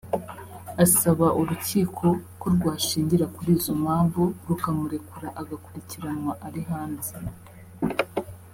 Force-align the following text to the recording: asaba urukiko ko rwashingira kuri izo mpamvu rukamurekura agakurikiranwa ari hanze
asaba 0.83 1.25
urukiko 1.39 2.05
ko 2.39 2.47
rwashingira 2.55 3.25
kuri 3.35 3.49
izo 3.57 3.73
mpamvu 3.83 4.23
rukamurekura 4.47 5.27
agakurikiranwa 5.41 6.31
ari 6.47 6.61
hanze 6.69 7.13